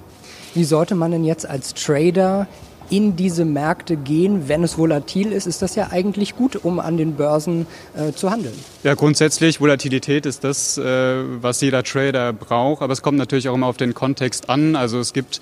Wie 0.54 0.64
sollte 0.64 0.96
man 0.96 1.12
denn 1.12 1.24
jetzt 1.24 1.48
als 1.50 1.74
Trader 1.74 2.48
in 2.90 3.16
diese 3.16 3.46
Märkte 3.46 3.96
gehen, 3.96 4.48
wenn 4.48 4.64
es 4.64 4.78
volatil 4.78 5.32
ist, 5.32 5.48
ist 5.48 5.62
das 5.62 5.76
ja 5.76 5.88
eigentlich 5.92 6.36
gut, 6.36 6.64
um 6.64 6.80
an 6.80 6.98
den 6.98 7.16
Börsen 7.16 7.66
äh, 7.96 8.12
zu 8.12 8.30
handeln. 8.30 8.54
Ja, 8.84 8.94
grundsätzlich, 8.94 9.62
Volatilität 9.62 10.26
ist 10.26 10.44
das, 10.44 10.78
äh, 10.78 10.84
was 11.42 11.62
jeder 11.62 11.84
Trader 11.84 12.34
braucht, 12.34 12.82
aber 12.82 12.94
es 12.94 13.02
kommt 13.02 13.18
natürlich 13.18 13.50
auch 13.50 13.56
immer 13.56 13.68
auf 13.68 13.78
den 13.78 13.94
Kontext 13.94 14.50
an. 14.50 14.76
Also 14.76 15.00
es 15.00 15.14
gibt 15.14 15.42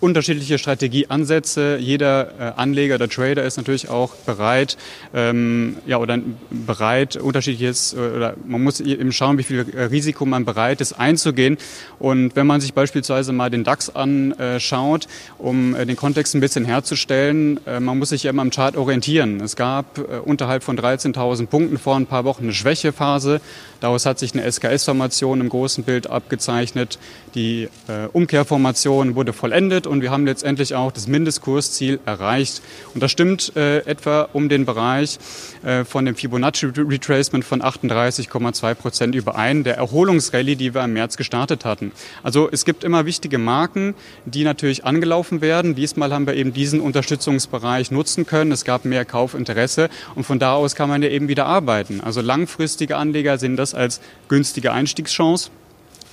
unterschiedliche 0.00 0.58
Strategieansätze. 0.58 1.76
Jeder 1.78 2.28
äh, 2.38 2.52
Anleger 2.56 2.94
oder 2.96 3.08
Trader 3.08 3.44
ist 3.44 3.56
natürlich 3.56 3.90
auch 3.90 4.14
bereit, 4.14 4.76
ähm, 5.12 5.76
ja, 5.86 5.98
oder 5.98 6.18
bereit, 6.50 7.16
unterschiedliches, 7.16 7.92
äh, 7.92 7.98
oder 7.98 8.34
man 8.46 8.62
muss 8.62 8.80
eben 8.80 9.12
schauen, 9.12 9.38
wie 9.38 9.42
viel 9.42 9.66
äh, 9.74 9.84
Risiko 9.84 10.24
man 10.24 10.44
bereit 10.44 10.80
ist 10.80 10.94
einzugehen. 10.94 11.58
Und 11.98 12.34
wenn 12.34 12.46
man 12.46 12.60
sich 12.60 12.72
beispielsweise 12.72 13.32
mal 13.32 13.50
den 13.50 13.64
DAX 13.64 13.90
anschaut, 13.90 15.06
um 15.38 15.74
den 15.74 15.96
Kontext 15.96 16.34
ein 16.34 16.40
bisschen 16.40 16.64
herzustellen, 16.64 17.60
man 17.80 17.98
muss 17.98 18.10
sich 18.10 18.24
immer 18.24 18.42
am 18.42 18.50
Chart 18.50 18.76
orientieren. 18.76 19.40
Es 19.40 19.56
gab 19.56 19.98
unterhalb 20.24 20.62
von 20.62 20.78
13.000 20.78 21.46
Punkten 21.46 21.78
vor 21.78 21.96
ein 21.96 22.06
paar 22.06 22.24
Wochen 22.24 22.44
eine 22.44 22.52
Schwächephase. 22.52 23.40
Daraus 23.84 24.06
hat 24.06 24.18
sich 24.18 24.32
eine 24.32 24.50
SKS-Formation 24.50 25.42
im 25.42 25.50
großen 25.50 25.84
Bild 25.84 26.08
abgezeichnet. 26.08 26.98
Die 27.34 27.68
Umkehrformation 28.14 29.14
wurde 29.14 29.34
vollendet 29.34 29.86
und 29.86 30.00
wir 30.00 30.10
haben 30.10 30.24
letztendlich 30.24 30.74
auch 30.74 30.90
das 30.90 31.06
Mindestkursziel 31.06 32.00
erreicht. 32.06 32.62
Und 32.94 33.02
das 33.02 33.10
stimmt 33.10 33.54
äh, 33.56 33.80
etwa 33.80 34.28
um 34.32 34.48
den 34.48 34.64
Bereich 34.64 35.18
äh, 35.64 35.84
von 35.84 36.06
dem 36.06 36.14
Fibonacci 36.14 36.66
Retracement 36.66 37.44
von 37.44 37.60
38,2 37.60 38.74
Prozent 38.74 39.14
überein, 39.14 39.64
der 39.64 39.76
Erholungsrallye, 39.76 40.56
die 40.56 40.74
wir 40.74 40.82
im 40.82 40.94
März 40.94 41.18
gestartet 41.18 41.66
hatten. 41.66 41.92
Also 42.22 42.48
es 42.50 42.64
gibt 42.64 42.84
immer 42.84 43.04
wichtige 43.04 43.36
Marken, 43.36 43.94
die 44.24 44.44
natürlich 44.44 44.86
angelaufen 44.86 45.42
werden. 45.42 45.74
Diesmal 45.74 46.10
haben 46.10 46.26
wir 46.26 46.34
eben 46.36 46.54
diesen 46.54 46.80
Unterstützungsbereich 46.80 47.90
nutzen 47.90 48.24
können. 48.24 48.50
Es 48.50 48.64
gab 48.64 48.86
mehr 48.86 49.04
Kaufinteresse 49.04 49.90
und 50.14 50.24
von 50.24 50.38
da 50.38 50.54
aus 50.54 50.74
kann 50.74 50.88
man 50.88 51.02
ja 51.02 51.10
eben 51.10 51.28
wieder 51.28 51.44
arbeiten. 51.44 52.00
Also 52.00 52.22
langfristige 52.22 52.96
Anleger 52.96 53.36
sehen 53.36 53.56
als 53.74 54.00
günstige 54.28 54.72
Einstiegschance 54.72 55.50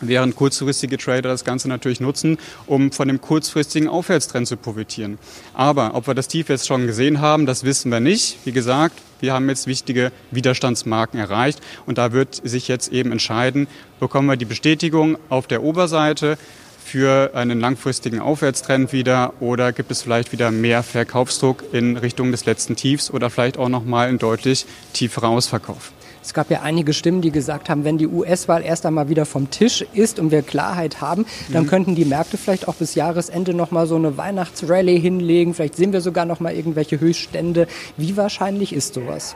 während 0.01 0.35
kurzfristige 0.35 0.97
Trader 0.97 1.29
das 1.29 1.45
Ganze 1.45 1.67
natürlich 1.69 1.99
nutzen, 1.99 2.37
um 2.65 2.91
von 2.91 3.07
dem 3.07 3.21
kurzfristigen 3.21 3.87
Aufwärtstrend 3.87 4.47
zu 4.47 4.57
profitieren. 4.57 5.17
Aber 5.53 5.95
ob 5.95 6.07
wir 6.07 6.13
das 6.13 6.27
Tief 6.27 6.49
jetzt 6.49 6.67
schon 6.67 6.87
gesehen 6.87 7.21
haben, 7.21 7.45
das 7.45 7.63
wissen 7.63 7.91
wir 7.91 7.99
nicht. 7.99 8.37
Wie 8.43 8.51
gesagt, 8.51 8.99
wir 9.19 9.33
haben 9.33 9.47
jetzt 9.49 9.67
wichtige 9.67 10.11
Widerstandsmarken 10.31 11.19
erreicht 11.19 11.61
und 11.85 11.97
da 11.97 12.11
wird 12.11 12.41
sich 12.43 12.67
jetzt 12.67 12.91
eben 12.91 13.11
entscheiden, 13.11 13.67
bekommen 13.99 14.27
wir 14.27 14.37
die 14.37 14.45
Bestätigung 14.45 15.17
auf 15.29 15.47
der 15.47 15.63
Oberseite 15.63 16.37
für 16.83 17.35
einen 17.35 17.59
langfristigen 17.59 18.19
Aufwärtstrend 18.19 18.91
wieder 18.91 19.33
oder 19.39 19.71
gibt 19.71 19.91
es 19.91 20.01
vielleicht 20.01 20.31
wieder 20.31 20.49
mehr 20.49 20.81
Verkaufsdruck 20.81 21.63
in 21.71 21.95
Richtung 21.95 22.31
des 22.31 22.45
letzten 22.45 22.75
Tiefs 22.75 23.11
oder 23.11 23.29
vielleicht 23.29 23.57
auch 23.57 23.69
nochmal 23.69 24.09
einen 24.09 24.17
deutlich 24.17 24.65
tieferen 24.91 25.29
Ausverkauf. 25.29 25.91
Es 26.23 26.33
gab 26.33 26.51
ja 26.51 26.61
einige 26.61 26.93
Stimmen, 26.93 27.21
die 27.21 27.31
gesagt 27.31 27.69
haben, 27.69 27.83
wenn 27.83 27.97
die 27.97 28.07
US-Wahl 28.07 28.63
erst 28.63 28.85
einmal 28.85 29.09
wieder 29.09 29.25
vom 29.25 29.49
Tisch 29.49 29.83
ist 29.93 30.19
und 30.19 30.31
wir 30.31 30.43
Klarheit 30.43 31.01
haben, 31.01 31.25
dann 31.51 31.63
mhm. 31.63 31.67
könnten 31.67 31.95
die 31.95 32.05
Märkte 32.05 32.37
vielleicht 32.37 32.67
auch 32.67 32.75
bis 32.75 32.95
Jahresende 32.95 33.53
noch 33.53 33.71
mal 33.71 33.87
so 33.87 33.95
eine 33.95 34.17
Weihnachtsrallye 34.17 34.99
hinlegen. 34.99 35.53
Vielleicht 35.53 35.75
sehen 35.75 35.93
wir 35.93 36.01
sogar 36.01 36.25
noch 36.25 36.39
mal 36.39 36.53
irgendwelche 36.53 36.99
Höchststände. 36.99 37.67
Wie 37.97 38.17
wahrscheinlich 38.17 38.73
ist 38.73 38.93
sowas? 38.93 39.35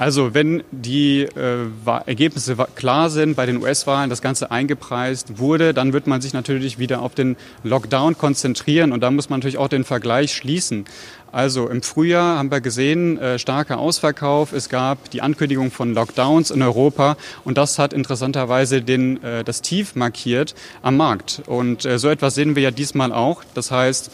Also 0.00 0.32
wenn 0.32 0.62
die 0.70 1.24
äh, 1.24 1.66
Ergebnisse 2.06 2.56
klar 2.74 3.10
sind 3.10 3.36
bei 3.36 3.44
den 3.44 3.58
US-Wahlen, 3.58 4.08
das 4.08 4.22
Ganze 4.22 4.50
eingepreist 4.50 5.38
wurde, 5.38 5.74
dann 5.74 5.92
wird 5.92 6.06
man 6.06 6.22
sich 6.22 6.32
natürlich 6.32 6.78
wieder 6.78 7.02
auf 7.02 7.14
den 7.14 7.36
Lockdown 7.64 8.16
konzentrieren 8.16 8.92
und 8.92 9.02
da 9.02 9.10
muss 9.10 9.28
man 9.28 9.40
natürlich 9.40 9.58
auch 9.58 9.68
den 9.68 9.84
Vergleich 9.84 10.32
schließen. 10.32 10.86
Also 11.32 11.68
im 11.68 11.82
Frühjahr 11.82 12.38
haben 12.38 12.50
wir 12.50 12.62
gesehen, 12.62 13.18
äh, 13.18 13.38
starker 13.38 13.76
Ausverkauf. 13.76 14.54
Es 14.54 14.70
gab 14.70 15.10
die 15.10 15.20
Ankündigung 15.20 15.70
von 15.70 15.92
Lockdowns 15.92 16.50
in 16.50 16.62
Europa 16.62 17.18
und 17.44 17.58
das 17.58 17.78
hat 17.78 17.92
interessanterweise 17.92 18.80
den, 18.80 19.22
äh, 19.22 19.44
das 19.44 19.60
Tief 19.60 19.96
markiert 19.96 20.54
am 20.80 20.96
Markt. 20.96 21.42
Und 21.44 21.84
äh, 21.84 21.98
so 21.98 22.08
etwas 22.08 22.34
sehen 22.34 22.56
wir 22.56 22.62
ja 22.62 22.70
diesmal 22.70 23.12
auch. 23.12 23.42
Das 23.52 23.70
heißt, 23.70 24.10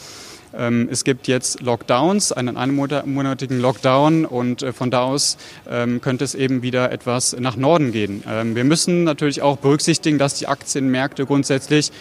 es 0.91 1.05
gibt 1.05 1.29
jetzt 1.29 1.61
Lockdowns, 1.61 2.33
einen 2.33 2.57
einmonatigen 2.57 3.61
Lockdown 3.61 4.25
und 4.25 4.63
äh, 4.63 4.73
von 4.73 4.91
da 4.91 5.03
aus 5.03 5.37
ähm, 5.69 6.01
könnte 6.01 6.25
es 6.25 6.35
eben 6.35 6.63
wieder 6.63 6.91
etwas 6.93 7.37
nach 7.39 7.57
Norden 7.57 7.93
gehen. 7.93 8.23
Ähm, 8.29 8.55
wir 8.55 8.65
müssen 8.65 9.05
natürlich 9.05 9.43
auch 9.43 9.59
berücksichtigen, 9.59 10.19
dass 10.19 10.35
die 10.35 10.47
Aktienmärkte 10.49 11.27
grundsätzlich 11.27 11.93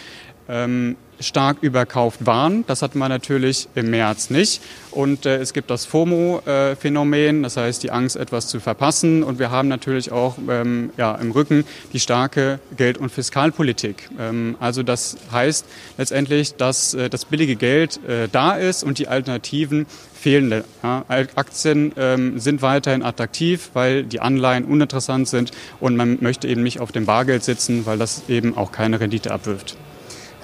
ähm, 0.48 0.96
stark 1.20 1.58
überkauft 1.60 2.26
waren. 2.26 2.64
Das 2.66 2.82
hatten 2.82 2.98
wir 2.98 3.08
natürlich 3.08 3.68
im 3.74 3.90
März 3.90 4.30
nicht. 4.30 4.60
Und 4.90 5.26
äh, 5.26 5.36
es 5.36 5.52
gibt 5.52 5.70
das 5.70 5.84
FOMO-Phänomen, 5.86 7.42
das 7.42 7.56
heißt 7.56 7.82
die 7.82 7.90
Angst, 7.90 8.16
etwas 8.16 8.48
zu 8.48 8.60
verpassen. 8.60 9.22
Und 9.22 9.38
wir 9.38 9.50
haben 9.50 9.68
natürlich 9.68 10.12
auch 10.12 10.36
ähm, 10.48 10.90
ja, 10.96 11.14
im 11.14 11.30
Rücken 11.30 11.64
die 11.92 12.00
starke 12.00 12.60
Geld- 12.76 12.98
und 12.98 13.10
Fiskalpolitik. 13.10 14.08
Ähm, 14.18 14.56
also 14.60 14.82
das 14.82 15.16
heißt 15.32 15.66
letztendlich, 15.98 16.56
dass 16.56 16.94
äh, 16.94 17.08
das 17.08 17.24
billige 17.24 17.56
Geld 17.56 18.00
äh, 18.06 18.28
da 18.30 18.52
ist 18.52 18.84
und 18.84 18.98
die 18.98 19.08
Alternativen 19.08 19.86
fehlende. 20.14 20.64
Ja, 20.82 21.04
Aktien 21.08 21.92
ähm, 21.96 22.38
sind 22.38 22.62
weiterhin 22.62 23.02
attraktiv, 23.02 23.70
weil 23.74 24.02
die 24.02 24.20
Anleihen 24.20 24.64
uninteressant 24.64 25.28
sind 25.28 25.52
und 25.78 25.96
man 25.96 26.18
möchte 26.20 26.48
eben 26.48 26.62
nicht 26.62 26.80
auf 26.80 26.90
dem 26.90 27.06
Bargeld 27.06 27.44
sitzen, 27.44 27.86
weil 27.86 27.98
das 27.98 28.22
eben 28.28 28.56
auch 28.56 28.72
keine 28.72 28.98
Rendite 28.98 29.30
abwirft. 29.30 29.76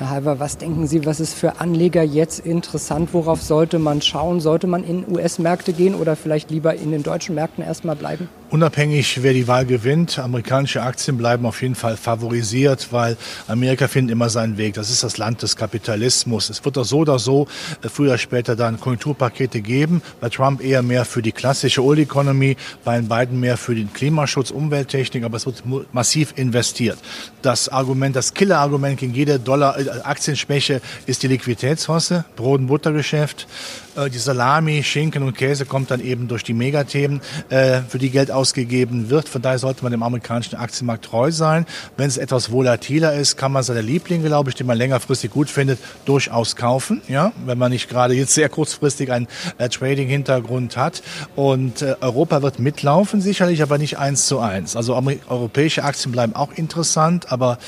Herr 0.03 0.11
Halber, 0.11 0.41
was 0.41 0.59
denken 0.59 0.89
Sie, 0.89 1.07
was 1.07 1.21
ist 1.21 1.33
für 1.33 1.61
Anleger 1.61 2.03
jetzt 2.03 2.41
interessant? 2.41 3.11
Worauf 3.13 3.41
sollte 3.41 3.79
man 3.79 4.03
schauen? 4.03 4.41
Sollte 4.41 4.67
man 4.67 4.83
in 4.83 5.05
US-Märkte 5.09 5.73
gehen 5.73 5.95
oder 5.95 6.17
vielleicht 6.17 6.51
lieber 6.51 6.75
in 6.75 6.91
den 6.91 7.05
deutschen 7.05 7.37
Märkten 7.37 7.63
erstmal 7.63 7.95
bleiben? 7.95 8.29
Unabhängig, 8.53 9.23
wer 9.23 9.33
die 9.33 9.49
Wahl 9.49 9.65
gewinnt, 9.65 10.19
amerikanische 10.19 10.83
Aktien 10.83 11.17
bleiben 11.17 11.47
auf 11.47 11.63
jeden 11.63 11.75
Fall 11.75 11.97
favorisiert, 11.97 12.89
weil 12.91 13.17
Amerika 13.49 13.89
findet 13.89 14.13
immer 14.13 14.29
seinen 14.29 14.59
Weg. 14.59 14.75
Das 14.75 14.91
ist 14.91 15.03
das 15.03 15.17
Land 15.17 15.41
des 15.41 15.57
Kapitalismus. 15.57 16.51
Es 16.51 16.63
wird 16.63 16.77
doch 16.77 16.85
so 16.85 16.99
oder 16.99 17.19
so 17.19 17.47
äh, 17.83 17.89
früher 17.89 18.11
oder 18.11 18.19
später 18.19 18.55
dann 18.55 18.79
Konjunkturpakete 18.79 19.63
geben. 19.63 20.03
Bei 20.21 20.29
Trump 20.29 20.63
eher 20.63 20.83
mehr 20.83 21.07
für 21.07 21.23
die 21.23 21.33
klassische 21.33 21.83
Old 21.83 22.01
Economy, 22.01 22.59
bei 22.85 22.97
den 22.97 23.09
beiden 23.09 23.41
mehr 23.41 23.57
für 23.57 23.75
den 23.75 23.91
Klimaschutz, 23.91 24.51
Umwelttechnik, 24.51 25.25
aber 25.25 25.39
es 25.39 25.47
wird 25.47 25.63
massiv 25.95 26.35
investiert. 26.37 26.99
Das 27.41 27.71
Argument, 27.71 28.15
das 28.17 28.35
Killerargument 28.35 28.99
gegen 28.99 29.15
jede 29.15 29.39
Dollar 29.39 29.79
äh, 29.79 29.89
Aktienschwäche 30.03 30.81
ist 31.07 31.23
die 31.23 31.29
Liquiditätshosse, 31.29 32.25
Brot- 32.37 32.61
und 32.61 32.67
Buttergeschäft. 32.67 33.47
Äh, 33.97 34.11
die 34.11 34.19
Salami, 34.19 34.83
Schinken 34.83 35.23
und 35.23 35.37
Käse 35.37 35.67
kommt 35.67 35.91
dann 35.91 36.01
eben 36.01 36.29
durch 36.29 36.43
die 36.43 36.55
Megathemen, 36.55 37.21
äh, 37.51 37.81
für 37.89 37.99
die 37.99 38.11
Geld 38.11 38.31
ausgegeben 38.31 39.11
wird. 39.11 39.29
Von 39.29 39.43
daher 39.43 39.59
sollte 39.59 39.83
man 39.83 39.93
dem 39.93 40.03
amerikanischen 40.03 40.57
Aktienmarkt 40.57 41.05
treu 41.05 41.31
sein. 41.31 41.67
Wenn 41.97 42.09
es 42.09 42.17
etwas 42.17 42.51
volatiler 42.51 43.15
ist, 43.15 43.37
kann 43.37 43.53
man 43.53 43.63
seine 43.63 43.83
Lieblinge, 43.83 44.27
glaube 44.27 44.51
ich, 44.51 44.57
die 44.57 44.65
man 44.65 44.79
längerfristig 44.79 45.31
gut 45.31 45.51
findet, 45.51 45.79
durchaus 46.05 46.57
kaufen. 46.57 47.03
Ja, 47.09 47.33
wenn 47.45 47.59
man 47.59 47.73
nicht 47.73 47.89
gerade 47.89 48.15
jetzt 48.15 48.35
sehr 48.35 48.49
kurzfristig 48.49 49.13
einen 49.13 49.29
äh, 49.59 49.69
Trading-Hintergrund 49.69 50.77
hat. 50.77 51.03
Und 51.37 51.83
Europa 52.01 52.43
wird 52.43 52.59
mitlaufen, 52.59 53.21
sicherlich, 53.21 53.63
aber 53.63 53.79
nicht 53.79 53.99
eins 53.99 54.27
zu 54.27 54.39
eins. 54.39 54.77
Also 54.77 54.95
europäische 55.29 55.85
Aktien 55.85 56.13
bleiben 56.13 56.35
auch 56.35 56.53
interessant, 56.53 57.31
aber 57.33 57.59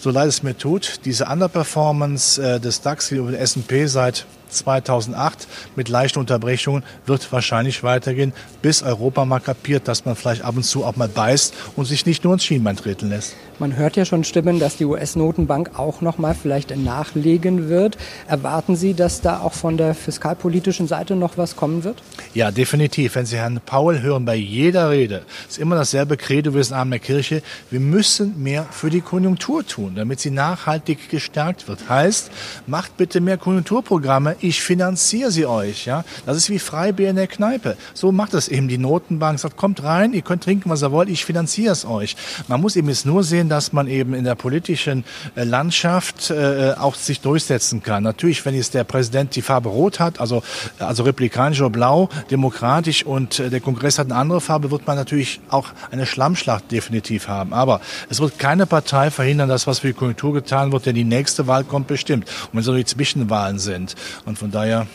so 0.00 0.10
leid 0.10 0.28
es 0.28 0.42
mir 0.42 0.56
tut, 0.56 1.00
diese 1.04 1.26
Underperformance 1.26 2.60
des 2.60 2.80
DAX 2.80 3.10
über 3.10 3.30
den 3.30 3.40
S&P 3.40 3.86
seit 3.86 4.26
2008 4.52 5.48
mit 5.76 5.88
leichten 5.88 6.18
Unterbrechungen 6.18 6.82
wird 7.06 7.32
wahrscheinlich 7.32 7.82
weitergehen, 7.82 8.32
bis 8.60 8.82
Europa 8.82 9.24
mal 9.24 9.40
kapiert, 9.40 9.88
dass 9.88 10.04
man 10.04 10.16
vielleicht 10.16 10.42
ab 10.42 10.56
und 10.56 10.62
zu 10.62 10.84
auch 10.84 10.96
mal 10.96 11.08
beißt 11.08 11.54
und 11.76 11.86
sich 11.86 12.06
nicht 12.06 12.24
nur 12.24 12.34
ins 12.34 12.44
Schienbein 12.44 12.76
treten 12.76 13.08
lässt. 13.08 13.34
Man 13.58 13.76
hört 13.76 13.96
ja 13.96 14.04
schon 14.04 14.24
Stimmen, 14.24 14.58
dass 14.58 14.76
die 14.76 14.84
US-Notenbank 14.84 15.78
auch 15.78 16.00
noch 16.00 16.18
mal 16.18 16.34
vielleicht 16.34 16.76
nachlegen 16.76 17.68
wird. 17.68 17.96
Erwarten 18.26 18.74
Sie, 18.74 18.94
dass 18.94 19.20
da 19.20 19.40
auch 19.40 19.52
von 19.52 19.76
der 19.76 19.94
fiskalpolitischen 19.94 20.88
Seite 20.88 21.14
noch 21.14 21.38
was 21.38 21.54
kommen 21.54 21.84
wird? 21.84 22.02
Ja, 22.34 22.50
definitiv. 22.50 23.14
Wenn 23.14 23.26
Sie 23.26 23.36
Herrn 23.36 23.60
Paul 23.64 24.00
hören, 24.02 24.24
bei 24.24 24.34
jeder 24.34 24.90
Rede 24.90 25.22
ist 25.48 25.58
immer 25.58 25.76
dasselbe 25.76 26.16
Credo 26.16 26.54
wie 26.54 26.58
das 26.58 26.72
Abend 26.72 26.94
der 26.94 27.00
Kirche. 27.00 27.42
Wir 27.70 27.78
müssen 27.78 28.42
mehr 28.42 28.66
für 28.70 28.90
die 28.90 29.00
Konjunktur 29.00 29.64
tun, 29.64 29.92
damit 29.94 30.18
sie 30.20 30.30
nachhaltig 30.30 31.08
gestärkt 31.08 31.68
wird. 31.68 31.88
Heißt, 31.88 32.30
macht 32.66 32.96
bitte 32.96 33.20
mehr 33.20 33.38
Konjunkturprogramme 33.38 34.36
ich 34.42 34.62
finanziere 34.62 35.30
sie 35.30 35.46
euch. 35.46 35.86
Ja, 35.86 36.04
Das 36.26 36.36
ist 36.36 36.50
wie 36.50 36.58
Freibier 36.58 37.10
in 37.10 37.16
der 37.16 37.26
Kneipe. 37.26 37.76
So 37.94 38.12
macht 38.12 38.34
es 38.34 38.48
eben 38.48 38.68
die 38.68 38.78
Notenbank. 38.78 39.38
Sagt, 39.38 39.56
kommt 39.56 39.82
rein, 39.82 40.12
ihr 40.12 40.22
könnt 40.22 40.44
trinken, 40.44 40.70
was 40.70 40.82
ihr 40.82 40.92
wollt, 40.92 41.08
ich 41.08 41.24
finanziere 41.24 41.72
es 41.72 41.84
euch. 41.84 42.16
Man 42.48 42.60
muss 42.60 42.76
eben 42.76 42.88
jetzt 42.88 43.06
nur 43.06 43.24
sehen, 43.24 43.48
dass 43.48 43.72
man 43.72 43.88
eben 43.88 44.14
in 44.14 44.24
der 44.24 44.34
politischen 44.34 45.04
äh, 45.34 45.44
Landschaft 45.44 46.30
äh, 46.30 46.74
auch 46.78 46.94
sich 46.94 47.20
durchsetzen 47.20 47.82
kann. 47.82 48.02
Natürlich, 48.02 48.44
wenn 48.44 48.54
jetzt 48.54 48.74
der 48.74 48.84
Präsident 48.84 49.34
die 49.36 49.42
Farbe 49.42 49.68
Rot 49.68 50.00
hat, 50.00 50.20
also, 50.20 50.42
also 50.78 51.02
republikanisch 51.02 51.60
oder 51.60 51.70
blau, 51.70 52.08
demokratisch 52.30 53.04
und 53.04 53.38
äh, 53.38 53.50
der 53.50 53.60
Kongress 53.60 53.98
hat 53.98 54.06
eine 54.06 54.16
andere 54.16 54.40
Farbe, 54.40 54.70
wird 54.70 54.86
man 54.86 54.96
natürlich 54.96 55.40
auch 55.48 55.68
eine 55.90 56.06
Schlammschlacht 56.06 56.70
definitiv 56.70 57.28
haben. 57.28 57.52
Aber 57.52 57.80
es 58.08 58.20
wird 58.20 58.38
keine 58.38 58.66
Partei 58.66 59.10
verhindern, 59.10 59.48
dass 59.48 59.66
was 59.66 59.80
für 59.80 59.88
die 59.88 59.92
Konjunktur 59.92 60.32
getan 60.32 60.72
wird, 60.72 60.86
denn 60.86 60.94
die 60.94 61.04
nächste 61.04 61.46
Wahl 61.46 61.64
kommt 61.64 61.86
bestimmt. 61.86 62.28
Und 62.46 62.56
wenn 62.56 62.62
so 62.62 62.74
die 62.74 62.84
Zwischenwahlen 62.84 63.58
sind. 63.58 63.94
Und 64.24 64.31
und 64.32 64.38
von 64.38 64.50
daher 64.50 64.86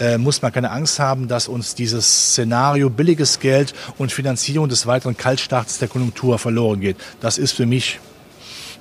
äh, 0.00 0.16
muss 0.16 0.40
man 0.40 0.50
keine 0.50 0.70
Angst 0.70 0.98
haben, 0.98 1.28
dass 1.28 1.46
uns 1.46 1.74
dieses 1.74 2.30
Szenario 2.30 2.88
billiges 2.88 3.38
Geld 3.38 3.74
und 3.98 4.12
Finanzierung 4.12 4.66
des 4.70 4.86
weiteren 4.86 5.14
Kaltstarts 5.14 5.78
der 5.78 5.88
Konjunktur 5.88 6.38
verloren 6.38 6.80
geht. 6.80 6.96
Das 7.20 7.36
ist 7.36 7.52
für 7.52 7.66
mich 7.66 8.00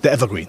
der 0.04 0.14
Evergreen. 0.14 0.48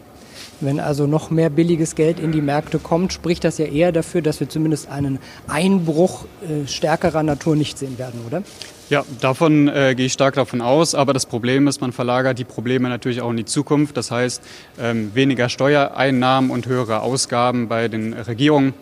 Wenn 0.60 0.78
also 0.78 1.08
noch 1.08 1.30
mehr 1.30 1.50
billiges 1.50 1.96
Geld 1.96 2.20
in 2.20 2.30
die 2.30 2.40
Märkte 2.40 2.78
kommt, 2.78 3.12
spricht 3.12 3.42
das 3.42 3.58
ja 3.58 3.66
eher 3.66 3.90
dafür, 3.90 4.22
dass 4.22 4.38
wir 4.38 4.48
zumindest 4.48 4.88
einen 4.90 5.18
Einbruch 5.48 6.26
äh, 6.42 6.68
stärkerer 6.68 7.24
Natur 7.24 7.56
nicht 7.56 7.78
sehen 7.78 7.98
werden, 7.98 8.20
oder? 8.24 8.44
Ja, 8.90 9.04
davon 9.20 9.68
äh, 9.68 9.94
gehe 9.96 10.06
ich 10.06 10.12
stark 10.12 10.36
davon 10.36 10.60
aus. 10.60 10.94
Aber 10.94 11.12
das 11.12 11.26
Problem 11.26 11.66
ist, 11.66 11.80
man 11.80 11.92
verlagert 11.92 12.38
die 12.38 12.44
Probleme 12.44 12.88
natürlich 12.88 13.20
auch 13.20 13.30
in 13.30 13.36
die 13.36 13.44
Zukunft. 13.44 13.96
Das 13.96 14.10
heißt, 14.10 14.40
ähm, 14.80 15.14
weniger 15.14 15.48
Steuereinnahmen 15.48 16.50
und 16.50 16.66
höhere 16.66 17.00
Ausgaben 17.00 17.68
bei 17.68 17.88
den 17.88 18.12
Regierungen 18.14 18.72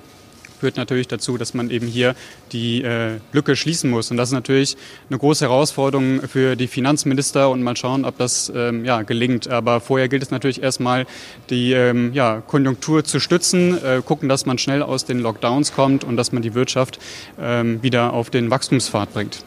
führt 0.59 0.77
natürlich 0.77 1.09
dazu, 1.09 1.39
dass 1.39 1.55
man 1.55 1.71
eben 1.71 1.87
hier 1.87 2.15
die 2.53 2.83
äh, 2.83 3.19
Lücke 3.33 3.57
schließen 3.57 3.91
muss. 3.91 4.11
Und 4.11 4.17
das 4.17 4.31
ist 4.31 4.35
natürlich 4.35 4.77
eine 5.09 5.19
große 5.19 5.45
Herausforderung 5.45 6.23
für 6.23 6.57
die 6.57 6.67
Finanzminister 6.67 7.51
und 7.51 7.63
mal 7.63 7.77
schauen, 7.77 8.05
ob 8.05 8.19
das 8.19 8.53
ähm, 8.55 8.85
ja, 8.85 9.03
gelingt. 9.03 9.49
Aber 9.49 9.81
vorher 9.81 10.09
gilt 10.09 10.23
es 10.23 10.31
natürlich 10.31 10.63
erstmal, 10.63 11.07
die 11.51 11.73
ähm, 11.73 12.13
ja, 12.13 12.43
Konjunktur 12.47 13.05
zu 13.05 13.21
stützen, 13.21 13.83
äh, 13.83 14.03
gucken, 14.05 14.29
dass 14.29 14.47
man 14.47 14.59
schnell 14.59 14.83
aus 14.83 15.05
den 15.05 15.21
Lockdowns 15.21 15.73
kommt 15.73 16.05
und 16.05 16.17
dass 16.17 16.33
man 16.33 16.43
die 16.43 16.55
Wirtschaft 16.55 16.99
ähm, 17.41 17.83
wieder 17.83 18.13
auf 18.13 18.31
den 18.31 18.51
Wachstumspfad 18.51 19.13
bringt. 19.13 19.45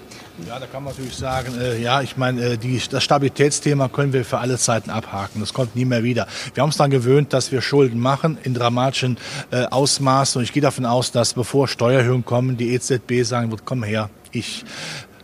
Ja, 0.48 0.60
da 0.60 0.66
kann 0.66 0.84
man 0.84 0.94
natürlich 0.94 1.16
sagen, 1.16 1.60
äh, 1.60 1.82
ja, 1.82 2.02
ich 2.02 2.18
meine, 2.18 2.42
äh, 2.42 2.58
die, 2.58 2.82
das 2.90 3.04
Stabilitätsthema 3.04 3.88
können 3.90 4.14
wir 4.14 4.26
für 4.26 4.40
alle 4.40 4.58
Zeiten 4.58 4.90
abhaken. 4.90 5.42
Das 5.42 5.54
kommt 5.54 5.76
nie 5.76 5.86
mehr 5.86 6.04
wieder. 6.04 6.28
Wir 6.54 6.62
haben 6.62 6.70
uns 6.70 6.78
daran 6.78 6.92
gewöhnt, 6.92 7.34
dass 7.34 7.52
wir 7.52 7.62
Schulden 7.62 8.00
machen 8.00 8.38
in 8.44 8.54
dramatischen 8.54 9.18
äh, 9.52 9.66
Ausmaßen. 9.66 10.40
Und 10.40 10.44
ich 10.44 10.54
gehe 10.54 10.62
davon 10.62 10.86
aus, 10.86 11.12
dass 11.12 11.34
bevor 11.34 11.68
Steuererhöhungen 11.68 12.26
kommen, 12.26 12.58
die 12.58 12.74
EZB 12.74 13.24
sagen 13.24 13.52
wird, 13.52 13.66
komm 13.66 13.84
her, 13.84 14.10
ich 14.32 14.64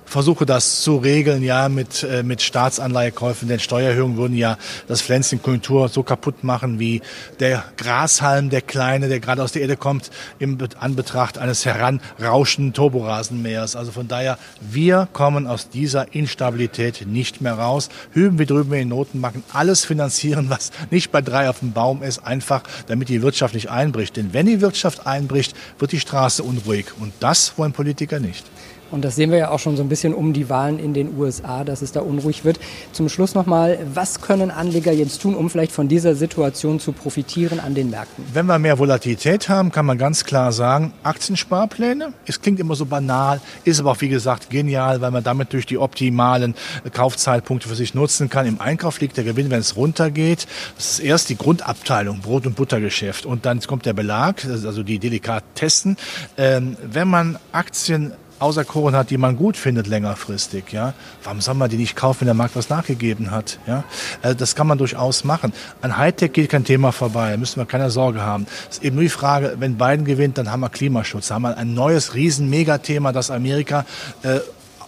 versuche 0.05 0.45
das 0.45 0.81
zu 0.81 0.97
regeln, 0.97 1.43
ja, 1.43 1.69
mit, 1.69 2.03
äh, 2.03 2.24
mit 2.24 2.41
Staatsanleihekäufen, 2.41 3.47
denn 3.47 3.59
Steuererhöhungen 3.59 4.17
würden 4.17 4.38
ja 4.38 4.57
das 4.88 5.01
Pflänzchen 5.01 5.41
Konjunktur 5.41 5.89
so 5.89 6.03
kaputt 6.03 6.43
machen 6.43 6.79
wie 6.79 7.01
der 7.39 7.63
Grashalm, 7.77 8.50
der 8.50 8.62
kleine, 8.62 9.09
der 9.09 9.19
gerade 9.19 9.43
aus 9.43 9.51
der 9.51 9.63
Erde 9.63 9.77
kommt, 9.77 10.12
im 10.39 10.57
Anbetracht 10.79 11.38
eines 11.38 11.65
heranrauschenden 11.65 12.74
Turborasenmähers. 12.74 13.75
Also 13.75 13.91
von 13.91 14.07
daher, 14.07 14.38
wir 14.62 15.07
kommen 15.12 15.47
aus 15.47 15.69
dieser 15.69 16.13
Instabilität 16.13 17.05
nicht 17.07 17.41
mehr 17.41 17.53
raus. 17.53 17.89
Hüben 18.13 18.39
wir 18.39 18.45
drüben 18.45 18.74
in 18.74 18.79
den 18.79 18.89
Notenbanken 18.89 19.43
alles 19.53 19.85
finanzieren, 19.85 20.50
was 20.50 20.71
nicht 20.91 21.12
bei 21.12 21.21
drei 21.21 21.50
auf 21.50 21.59
dem 21.59 21.74
Baum 21.74 22.03
ist, 22.03 22.19
einfach 22.19 22.63
damit 22.88 23.09
die 23.09 23.21
Wirtschaft 23.21 23.53
nicht 23.53 23.69
einbricht. 23.69 24.15
Denn 24.15 24.33
wenn 24.33 24.45
die 24.45 24.62
Wirtschaft 24.62 25.07
einbricht, 25.07 25.55
wird 25.79 25.91
die 25.91 26.00
Straße 26.00 26.43
unruhig. 26.43 26.88
Und 27.00 27.13
das 27.19 27.57
wollen 27.57 27.74
Politiker 27.74 28.19
nicht. 28.19 28.45
Und 28.91 29.03
das 29.03 29.15
sehen 29.15 29.31
wir 29.31 29.37
ja 29.37 29.49
auch 29.49 29.59
schon 29.59 29.77
so 29.77 29.83
ein 29.83 29.89
bisschen 29.89 30.13
um 30.13 30.33
die 30.33 30.49
Wahlen 30.49 30.79
in 30.79 30.93
den 30.93 31.17
USA, 31.17 31.63
dass 31.63 31.81
es 31.81 31.91
da 31.91 32.01
unruhig 32.01 32.45
wird. 32.45 32.59
Zum 32.91 33.09
Schluss 33.09 33.35
nochmal, 33.35 33.79
was 33.93 34.21
können 34.21 34.51
Anleger 34.51 34.91
jetzt 34.91 35.21
tun, 35.21 35.35
um 35.35 35.49
vielleicht 35.49 35.71
von 35.71 35.87
dieser 35.87 36.15
Situation 36.15 36.79
zu 36.79 36.91
profitieren 36.91 37.59
an 37.59 37.75
den 37.75 37.89
Märkten? 37.89 38.23
Wenn 38.33 38.45
wir 38.45 38.59
mehr 38.59 38.77
Volatilität 38.77 39.49
haben, 39.49 39.71
kann 39.71 39.85
man 39.85 39.97
ganz 39.97 40.23
klar 40.23 40.51
sagen, 40.51 40.93
Aktiensparpläne. 41.03 42.13
Es 42.25 42.41
klingt 42.41 42.59
immer 42.59 42.75
so 42.75 42.85
banal, 42.85 43.41
ist 43.63 43.79
aber 43.79 43.91
auch 43.91 44.01
wie 44.01 44.09
gesagt 44.09 44.49
genial, 44.49 45.01
weil 45.01 45.11
man 45.11 45.23
damit 45.23 45.53
durch 45.53 45.65
die 45.65 45.77
optimalen 45.77 46.55
Kaufzeitpunkte 46.93 47.67
für 47.67 47.75
sich 47.75 47.95
nutzen 47.95 48.29
kann. 48.29 48.45
Im 48.45 48.61
Einkauf 48.61 48.99
liegt 48.99 49.17
der 49.17 49.23
Gewinn, 49.23 49.49
wenn 49.49 49.59
es 49.59 49.75
runtergeht. 49.75 50.47
Das 50.75 50.91
ist 50.91 50.99
erst 50.99 51.29
die 51.29 51.37
Grundabteilung, 51.37 52.19
Brot- 52.19 52.45
und 52.45 52.55
Buttergeschäft. 52.55 53.25
Und 53.25 53.45
dann 53.45 53.59
kommt 53.61 53.85
der 53.85 53.93
Belag, 53.93 54.45
also 54.45 54.83
die 54.83 54.99
Delikatessen. 54.99 55.97
Ähm, 56.37 56.77
wenn 56.81 57.07
man 57.07 57.39
Aktien 57.51 58.13
auserkoren 58.39 58.95
hat, 58.95 59.09
die 59.09 59.17
man 59.17 59.35
gut 59.35 59.57
findet 59.57 59.87
längerfristig, 59.87 60.71
ja, 60.71 60.93
warum 61.23 61.41
soll 61.41 61.55
man 61.55 61.69
die 61.69 61.77
nicht 61.77 61.95
kaufen, 61.95 62.21
wenn 62.21 62.27
der 62.27 62.33
Markt 62.35 62.55
was 62.55 62.69
nachgegeben 62.69 63.31
hat, 63.31 63.59
ja? 63.67 63.83
Also 64.21 64.37
das 64.37 64.55
kann 64.55 64.67
man 64.67 64.77
durchaus 64.77 65.23
machen. 65.23 65.53
An 65.81 65.97
Hightech 65.97 66.33
geht 66.33 66.49
kein 66.49 66.65
Thema 66.65 66.91
vorbei, 66.91 67.31
da 67.31 67.37
müssen 67.37 67.57
wir 67.59 67.65
keine 67.65 67.89
Sorge 67.89 68.21
haben. 68.21 68.45
Es 68.69 68.77
ist 68.77 68.83
eben 68.83 68.95
nur 68.95 69.03
die 69.03 69.09
Frage, 69.09 69.55
wenn 69.59 69.77
Biden 69.77 70.05
gewinnt, 70.05 70.37
dann 70.37 70.51
haben 70.51 70.61
wir 70.61 70.69
Klimaschutz, 70.69 71.31
haben 71.31 71.43
wir 71.43 71.57
ein 71.57 71.73
neues 71.73 72.13
riesen 72.13 72.49
Megathema, 72.49 73.11
das 73.11 73.31
Amerika 73.31 73.85
äh, 74.23 74.39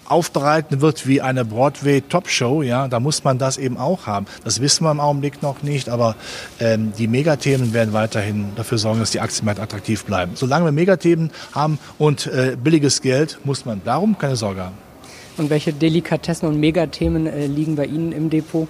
aufbereiten 0.07 0.81
wird 0.81 1.07
wie 1.07 1.21
eine 1.21 1.45
Broadway-Top-Show, 1.45 2.61
ja, 2.61 2.87
da 2.87 2.99
muss 2.99 3.23
man 3.23 3.37
das 3.37 3.57
eben 3.57 3.77
auch 3.77 4.07
haben. 4.07 4.25
Das 4.43 4.61
wissen 4.61 4.83
wir 4.83 4.91
im 4.91 4.99
Augenblick 4.99 5.41
noch 5.41 5.63
nicht, 5.63 5.89
aber 5.89 6.15
ähm, 6.59 6.93
die 6.97 7.07
Megathemen 7.07 7.73
werden 7.73 7.93
weiterhin 7.93 8.47
dafür 8.55 8.77
sorgen, 8.77 8.99
dass 8.99 9.11
die 9.11 9.19
Aktienmärkte 9.19 9.61
attraktiv 9.61 10.05
bleiben. 10.05 10.33
Solange 10.35 10.65
wir 10.65 10.71
Megathemen 10.71 11.31
haben 11.53 11.79
und 11.97 12.27
äh, 12.27 12.55
billiges 12.61 13.01
Geld, 13.01 13.39
muss 13.43 13.65
man 13.65 13.81
darum 13.83 14.17
keine 14.17 14.35
Sorge 14.35 14.63
haben. 14.63 14.77
Und 15.37 15.49
welche 15.49 15.71
Delikatessen 15.73 16.47
und 16.47 16.59
Megathemen 16.59 17.27
äh, 17.27 17.45
liegen 17.45 17.75
bei 17.75 17.85
Ihnen 17.85 18.11
im 18.11 18.29
Depot? 18.29 18.67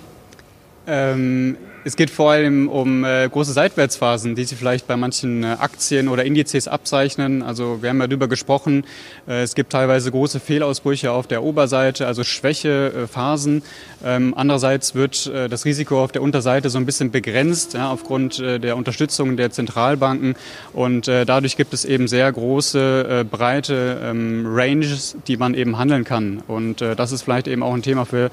Ähm, 0.85 1.57
es 1.87 1.95
geht 1.95 2.09
vor 2.09 2.31
allem 2.31 2.67
um 2.67 3.05
äh, 3.05 3.29
große 3.29 3.53
Seitwärtsphasen, 3.53 4.35
die 4.35 4.43
sich 4.43 4.57
vielleicht 4.57 4.87
bei 4.87 4.97
manchen 4.97 5.43
äh, 5.43 5.55
Aktien 5.57 6.09
oder 6.09 6.25
Indizes 6.25 6.67
abzeichnen. 6.67 7.41
Also 7.41 7.81
wir 7.81 7.89
haben 7.89 8.01
ja 8.01 8.07
darüber 8.07 8.27
gesprochen, 8.27 8.83
äh, 9.25 9.41
es 9.43 9.55
gibt 9.55 9.71
teilweise 9.71 10.11
große 10.11 10.41
Fehlausbrüche 10.41 11.13
auf 11.13 11.27
der 11.27 11.43
Oberseite, 11.43 12.05
also 12.05 12.25
Schwächephasen. 12.25 13.63
Ähm, 14.03 14.33
andererseits 14.35 14.95
wird 14.95 15.27
äh, 15.27 15.47
das 15.47 15.63
Risiko 15.63 16.03
auf 16.03 16.11
der 16.11 16.23
Unterseite 16.23 16.69
so 16.69 16.77
ein 16.77 16.85
bisschen 16.85 17.09
begrenzt 17.09 17.73
ja, 17.73 17.89
aufgrund 17.89 18.37
äh, 18.39 18.59
der 18.59 18.75
Unterstützung 18.75 19.37
der 19.37 19.51
Zentralbanken. 19.51 20.35
Und 20.73 21.07
äh, 21.07 21.25
dadurch 21.25 21.55
gibt 21.55 21.73
es 21.73 21.85
eben 21.85 22.09
sehr 22.09 22.29
große, 22.29 23.25
breite 23.31 24.01
ähm, 24.03 24.43
Ranges, 24.45 25.15
die 25.27 25.37
man 25.37 25.53
eben 25.53 25.77
handeln 25.77 26.03
kann. 26.03 26.43
Und 26.47 26.81
das 26.81 27.11
ist 27.11 27.21
vielleicht 27.21 27.47
eben 27.47 27.63
auch 27.63 27.73
ein 27.73 27.81
Thema 27.81 28.05
für 28.05 28.29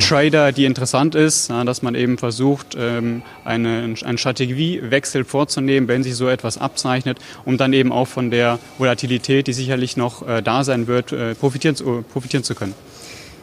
Trader, 0.00 0.52
die 0.52 0.64
interessant 0.64 1.14
ist, 1.14 1.50
ja, 1.50 1.64
dass 1.64 1.82
man 1.82 1.94
eben 1.94 2.18
versucht, 2.18 2.76
ähm, 2.78 3.22
eine, 3.44 3.94
einen 4.04 4.18
Strategiewechsel 4.18 5.24
vorzunehmen, 5.24 5.88
wenn 5.88 6.02
sich 6.02 6.14
so 6.14 6.28
etwas 6.28 6.58
abzeichnet, 6.58 7.18
um 7.44 7.56
dann 7.58 7.72
eben 7.72 7.92
auch 7.92 8.08
von 8.08 8.30
der 8.30 8.58
Volatilität, 8.78 9.46
die 9.46 9.52
sicherlich 9.52 9.96
noch 9.96 10.26
äh, 10.26 10.42
da 10.42 10.64
sein 10.64 10.86
wird, 10.86 11.12
äh, 11.12 11.34
profitieren, 11.34 12.04
profitieren 12.10 12.44
zu 12.44 12.54
können. 12.54 12.74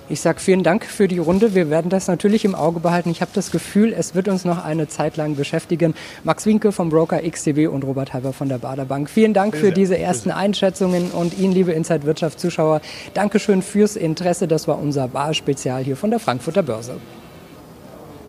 Ich 0.07 0.21
sage 0.21 0.39
vielen 0.39 0.61
Dank 0.61 0.85
für 0.85 1.07
die 1.07 1.17
Runde. 1.17 1.55
Wir 1.55 1.71
werden 1.71 1.89
das 1.89 2.07
natürlich 2.07 2.45
im 2.45 2.53
Auge 2.53 2.79
behalten. 2.79 3.09
Ich 3.09 3.21
habe 3.21 3.31
das 3.33 3.49
Gefühl, 3.49 3.91
es 3.91 4.13
wird 4.13 4.27
uns 4.27 4.45
noch 4.45 4.63
eine 4.63 4.87
Zeit 4.87 5.17
lang 5.17 5.35
beschäftigen. 5.35 5.95
Max 6.23 6.45
Winke 6.45 6.71
vom 6.71 6.89
Broker 6.89 7.19
XTB 7.27 7.67
und 7.67 7.83
Robert 7.83 8.13
Halber 8.13 8.31
von 8.31 8.47
der 8.47 8.59
Bader 8.59 8.85
Bank. 8.85 9.09
Vielen 9.09 9.33
Dank 9.33 9.57
für 9.57 9.71
diese 9.71 9.97
ersten 9.97 10.29
Einschätzungen 10.29 11.09
und 11.09 11.35
Ihnen, 11.39 11.53
liebe 11.53 11.71
Inside 11.71 12.03
Wirtschaft 12.03 12.39
Zuschauer, 12.39 12.81
Dankeschön 13.15 13.63
fürs 13.63 13.95
Interesse. 13.95 14.47
Das 14.47 14.67
war 14.67 14.77
unser 14.77 15.11
Wahlspezial 15.13 15.83
hier 15.83 15.97
von 15.97 16.11
der 16.11 16.19
Frankfurter 16.19 16.61
Börse. 16.61 16.97